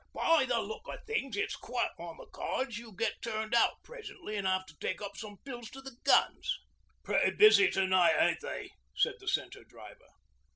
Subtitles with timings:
[0.15, 4.35] 'By the look o' things, it's quite on the cards you get turned out presently
[4.35, 6.57] an' have to take up some pills to the guns.'
[7.03, 10.09] 'Pretty busy to night, ain't they?' said the Centre Driver.